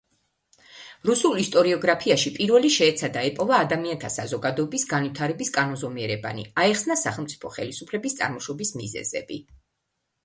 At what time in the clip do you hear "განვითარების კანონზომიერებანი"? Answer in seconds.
4.95-6.47